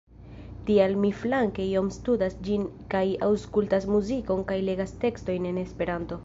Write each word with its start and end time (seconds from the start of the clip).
Tial 0.69 0.95
mi 1.01 1.11
flanke 1.17 1.67
iom 1.73 1.91
studas 1.97 2.37
ĝin 2.47 2.65
kaj 2.95 3.03
aŭskultas 3.27 3.87
muzikon 3.97 4.43
kaj 4.53 4.59
legas 4.71 4.97
tekstojn 5.05 5.47
en 5.53 5.63
Esperanto. 5.69 6.19